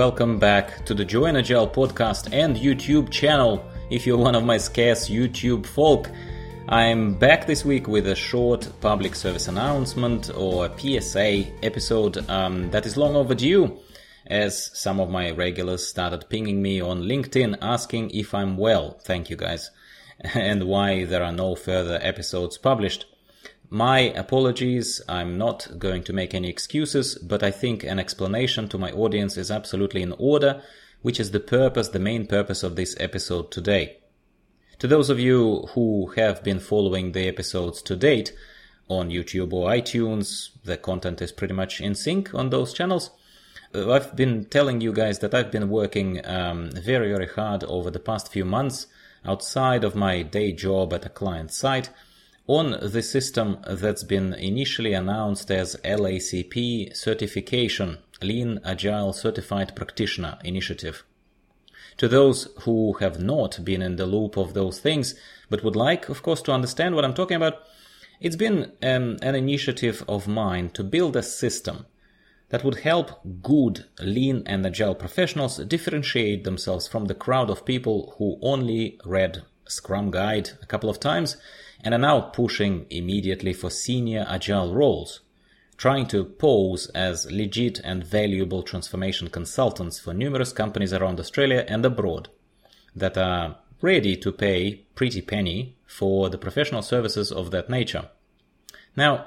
[0.00, 3.62] welcome back to the Join Agile podcast and YouTube channel.
[3.90, 6.08] If you're one of my scarce YouTube folk,
[6.70, 12.86] I'm back this week with a short public service announcement or PSA episode um, that
[12.86, 13.78] is long overdue,
[14.26, 18.98] as some of my regulars started pinging me on LinkedIn asking if I'm well.
[19.04, 19.70] Thank you guys.
[20.34, 23.04] And why there are no further episodes published.
[23.72, 28.78] My apologies, I'm not going to make any excuses, but I think an explanation to
[28.78, 30.60] my audience is absolutely in order,
[31.02, 33.98] which is the purpose, the main purpose of this episode today.
[34.80, 38.32] To those of you who have been following the episodes to date
[38.88, 43.12] on YouTube or iTunes, the content is pretty much in sync on those channels.
[43.72, 47.92] Uh, I've been telling you guys that I've been working um, very, very hard over
[47.92, 48.88] the past few months
[49.24, 51.90] outside of my day job at a client site
[52.50, 61.04] on the system that's been initially announced as LACP certification, Lean Agile Certified Practitioner Initiative.
[61.98, 65.14] To those who have not been in the loop of those things,
[65.48, 67.54] but would like, of course, to understand what I'm talking about,
[68.20, 71.86] it's been um, an initiative of mine to build a system
[72.48, 78.16] that would help good lean and agile professionals differentiate themselves from the crowd of people
[78.18, 81.36] who only read Scrum Guide a couple of times
[81.82, 85.20] and are now pushing immediately for senior agile roles,
[85.76, 91.84] trying to pose as legit and valuable transformation consultants for numerous companies around Australia and
[91.84, 92.28] abroad
[92.94, 98.08] that are ready to pay pretty penny for the professional services of that nature.
[98.96, 99.26] Now,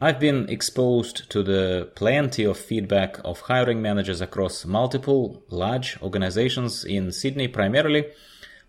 [0.00, 6.84] I've been exposed to the plenty of feedback of hiring managers across multiple large organizations
[6.84, 8.06] in Sydney primarily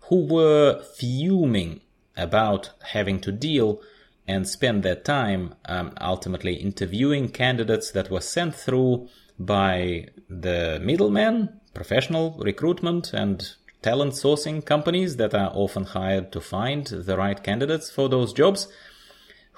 [0.08, 1.80] who were fuming
[2.16, 3.80] about having to deal
[4.26, 11.60] and spend their time um, ultimately interviewing candidates that were sent through by the middlemen,
[11.74, 17.90] professional recruitment and talent sourcing companies that are often hired to find the right candidates
[17.90, 18.68] for those jobs.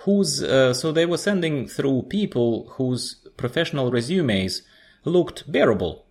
[0.07, 4.63] Uh, so they were sending through people whose professional resumes
[5.05, 6.05] looked bearable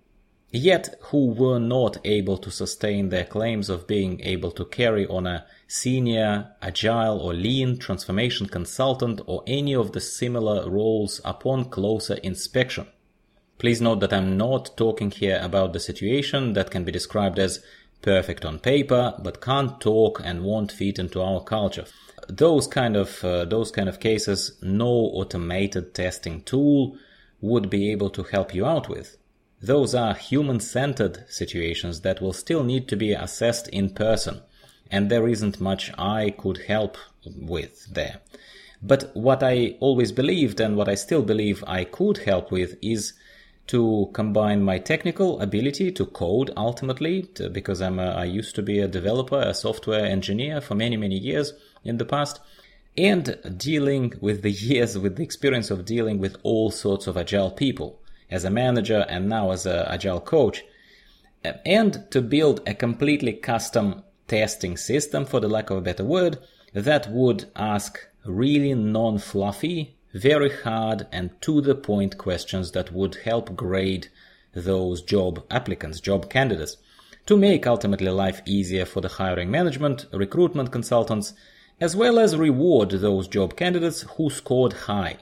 [0.52, 5.28] yet who were not able to sustain their claims of being able to carry on
[5.28, 12.16] a senior, agile, or lean transformation consultant or any of the similar roles upon closer
[12.16, 12.88] inspection.
[13.58, 17.64] Please note that I'm not talking here about the situation that can be described as
[18.02, 21.86] perfect on paper but can't talk and won't fit into our culture.
[22.30, 26.98] Those kind of uh, those kind of cases no automated testing tool
[27.42, 29.18] would be able to help you out with.
[29.62, 34.42] Those are human centered situations that will still need to be assessed in person,
[34.92, 36.96] and there isn't much I could help
[37.26, 38.20] with there.
[38.84, 43.14] But what I always believed and what I still believe I could help with is
[43.66, 48.62] to combine my technical ability to code ultimately, to, because I'm a, I used to
[48.62, 51.54] be a developer, a software engineer for many, many years
[51.84, 52.40] in the past,
[52.96, 57.50] and dealing with the years, with the experience of dealing with all sorts of agile
[57.50, 58.00] people
[58.30, 60.64] as a manager and now as an agile coach,
[61.66, 66.38] and to build a completely custom testing system, for the lack of a better word,
[66.74, 73.16] that would ask really non fluffy, very hard, and to the point questions that would
[73.24, 74.08] help grade
[74.54, 76.78] those job applicants, job candidates,
[77.26, 81.34] to make ultimately life easier for the hiring management, recruitment consultants,
[81.80, 85.18] as well as reward those job candidates who scored high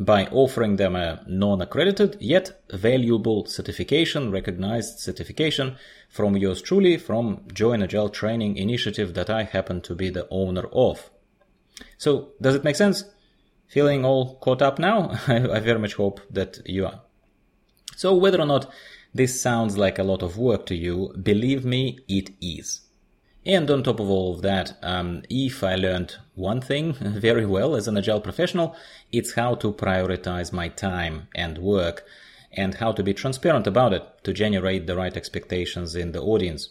[0.00, 5.76] by offering them a non-accredited yet valuable certification, recognized certification
[6.08, 10.66] from yours truly from Join Agile Training Initiative that I happen to be the owner
[10.72, 11.10] of.
[11.98, 13.04] So does it make sense?
[13.68, 15.10] Feeling all caught up now?
[15.28, 17.02] I very much hope that you are.
[17.96, 18.72] So whether or not
[19.12, 22.80] this sounds like a lot of work to you, believe me, it is.
[23.46, 27.74] And on top of all of that, um, if I learned one thing very well
[27.74, 28.76] as an agile professional,
[29.12, 32.04] it's how to prioritize my time and work
[32.52, 36.70] and how to be transparent about it to generate the right expectations in the audience.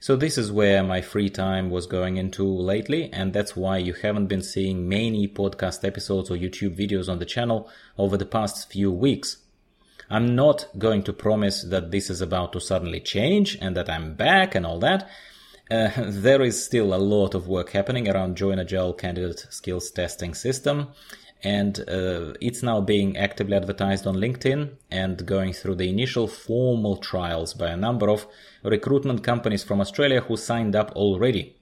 [0.00, 3.94] So this is where my free time was going into lately, and that's why you
[3.94, 8.70] haven't been seeing many podcast episodes or YouTube videos on the channel over the past
[8.70, 9.38] few weeks.
[10.10, 14.14] I'm not going to promise that this is about to suddenly change and that I'm
[14.14, 15.08] back and all that,
[15.70, 20.34] uh, there is still a lot of work happening around Join Agile candidate skills testing
[20.34, 20.88] system.
[21.42, 26.96] And uh, it's now being actively advertised on LinkedIn and going through the initial formal
[26.96, 28.26] trials by a number of
[28.62, 31.56] recruitment companies from Australia who signed up already.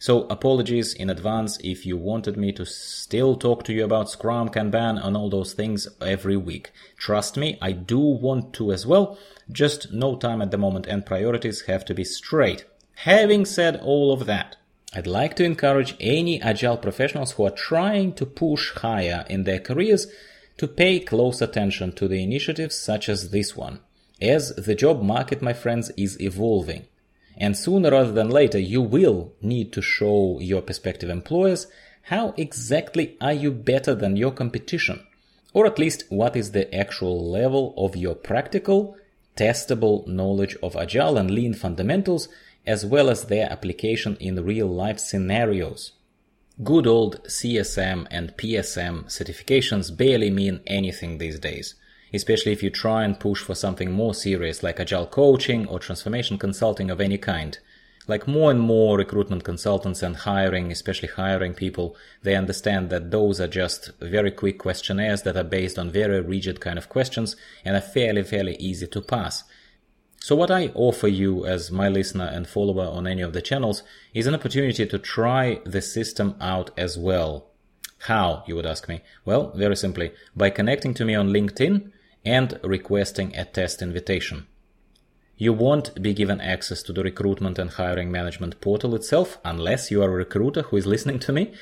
[0.00, 4.48] So apologies in advance if you wanted me to still talk to you about Scrum,
[4.48, 6.72] Kanban and all those things every week.
[6.96, 9.18] Trust me, I do want to as well,
[9.52, 12.64] just no time at the moment and priorities have to be straight.
[13.04, 14.56] Having said all of that,
[14.92, 19.58] I'd like to encourage any agile professionals who are trying to push higher in their
[19.58, 20.06] careers
[20.58, 23.80] to pay close attention to the initiatives such as this one,
[24.20, 26.88] as the job market, my friends, is evolving.
[27.38, 31.68] And sooner rather than later, you will need to show your prospective employers
[32.02, 35.06] how exactly are you better than your competition?
[35.54, 38.98] Or at least what is the actual level of your practical,
[39.38, 42.28] testable knowledge of agile and lean fundamentals,
[42.66, 45.92] as well as their application in real life scenarios.
[46.62, 51.74] Good old CSM and PSM certifications barely mean anything these days
[52.12, 56.38] especially if you try and push for something more serious like agile coaching or transformation
[56.38, 57.58] consulting of any kind.
[58.06, 63.40] Like more and more recruitment consultants and hiring, especially hiring people, they understand that those
[63.40, 67.76] are just very quick questionnaires that are based on very rigid kind of questions and
[67.76, 69.44] are fairly, fairly easy to pass.
[70.22, 73.82] So what I offer you as my listener and follower on any of the channels
[74.12, 77.46] is an opportunity to try the system out as well.
[78.00, 79.00] How, you would ask me?
[79.24, 81.90] Well, very simply, by connecting to me on LinkedIn
[82.24, 84.46] and requesting a test invitation.
[85.38, 90.02] You won't be given access to the recruitment and hiring management portal itself unless you
[90.02, 91.54] are a recruiter who is listening to me.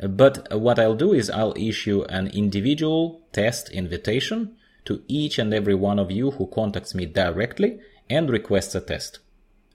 [0.00, 5.74] But what I'll do is I'll issue an individual test invitation to each and every
[5.74, 7.78] one of you who contacts me directly
[8.08, 9.18] and requests a test.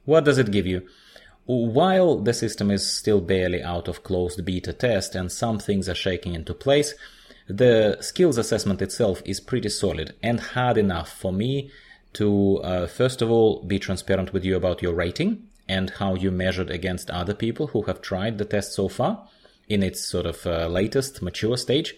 [0.05, 0.87] What does it give you?
[1.45, 5.95] While the system is still barely out of closed beta test and some things are
[5.95, 6.93] shaking into place,
[7.47, 11.71] the skills assessment itself is pretty solid and hard enough for me
[12.13, 16.31] to, uh, first of all, be transparent with you about your rating and how you
[16.31, 19.27] measured against other people who have tried the test so far
[19.67, 21.95] in its sort of uh, latest mature stage.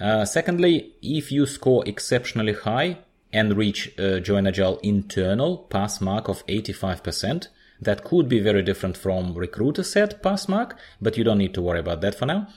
[0.00, 2.98] Uh, secondly, if you score exceptionally high
[3.32, 7.48] and reach uh, Join Agile internal pass mark of 85%,
[7.80, 11.62] that could be very different from recruiter set pass mark, but you don't need to
[11.62, 12.48] worry about that for now.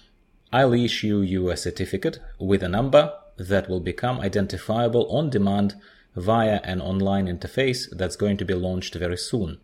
[0.51, 5.75] I'll issue you a certificate with a number that will become identifiable on demand
[6.15, 9.59] via an online interface that's going to be launched very soon.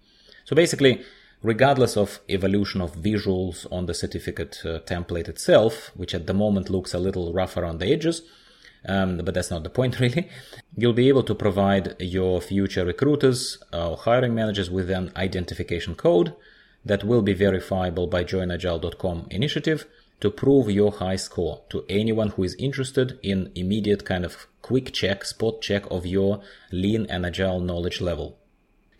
[0.46, 1.04] So basically,
[1.44, 6.70] regardless of evolution of visuals on the certificate uh, template itself, which at the moment
[6.70, 8.24] looks a little rough around the edges,
[8.86, 10.30] um, but that's not the point really.
[10.76, 16.34] You'll be able to provide your future recruiters or hiring managers with an identification code
[16.86, 19.86] that will be verifiable by joinagile.com initiative
[20.22, 24.94] to prove your high score to anyone who is interested in immediate kind of quick
[24.94, 26.42] check, spot check of your
[26.72, 28.38] lean and agile knowledge level.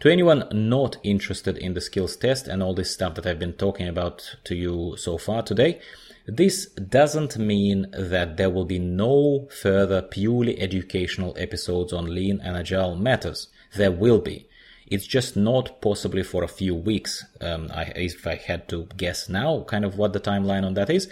[0.02, 3.52] To anyone not interested in the skills test and all this stuff that I've been
[3.52, 5.82] talking about to you so far today,
[6.26, 12.56] this doesn't mean that there will be no further purely educational episodes on lean and
[12.56, 13.50] agile matters.
[13.76, 14.48] There will be.
[14.88, 17.26] It's just not possibly for a few weeks.
[17.42, 20.90] Um, I, if I had to guess now, kind of what the timeline on that
[20.90, 21.10] is.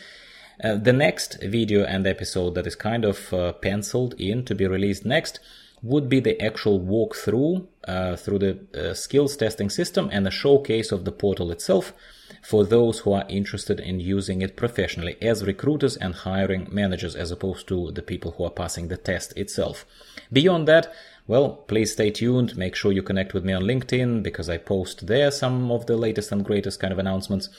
[0.64, 4.66] Uh, the next video and episode that is kind of uh, penciled in to be
[4.66, 5.42] released next
[5.82, 10.92] would be the actual walkthrough uh, through the uh, skills testing system and a showcase
[10.92, 11.94] of the portal itself
[12.42, 17.32] for those who are interested in using it professionally as recruiters and hiring managers as
[17.32, 19.86] opposed to the people who are passing the test itself.
[20.32, 20.94] Beyond that,
[21.28, 22.58] well, please stay tuned.
[22.58, 25.98] Make sure you connect with me on LinkedIn because I post there some of the
[25.98, 27.50] latest and greatest kind of announcements,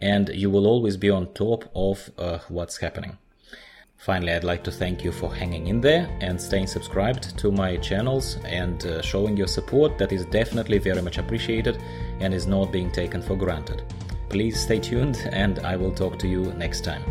[0.00, 3.18] and you will always be on top of uh, what's happening.
[4.00, 7.76] Finally, I'd like to thank you for hanging in there and staying subscribed to my
[7.76, 9.98] channels and uh, showing your support.
[9.98, 11.82] That is definitely very much appreciated
[12.18, 13.82] and is not being taken for granted.
[14.30, 17.02] Please stay tuned, and I will talk to you next time.